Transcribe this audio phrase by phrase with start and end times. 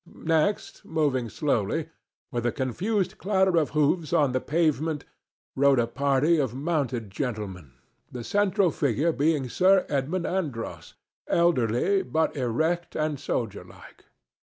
[0.11, 1.89] Next, moving slowly,
[2.31, 5.05] with a confused clatter of hoofs on the pavement,
[5.55, 7.73] rode a party of mounted gentlemen,
[8.11, 10.95] the central figure being Sir Edmund Andros,
[11.27, 14.05] elderly, but erect and soldier like.